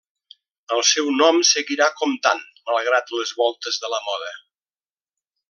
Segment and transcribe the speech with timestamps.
[0.75, 4.33] El seu nom seguirà comptant malgrat les voltes de la moda.